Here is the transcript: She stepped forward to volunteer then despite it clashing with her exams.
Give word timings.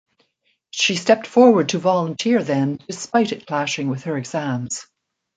She 0.71 0.95
stepped 0.95 1.27
forward 1.27 1.69
to 1.69 1.77
volunteer 1.77 2.41
then 2.43 2.79
despite 2.87 3.31
it 3.33 3.45
clashing 3.45 3.87
with 3.87 4.05
her 4.05 4.17
exams. 4.17 4.87